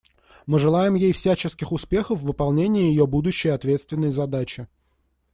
[0.47, 4.67] Мы желаем ей всяческих успехов в выполнении ее будущей ответственной задачи.